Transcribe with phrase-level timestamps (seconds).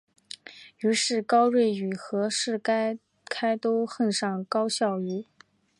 [0.79, 2.97] 于是高睿与和士开
[3.61, 5.27] 都恨上高孝瑜。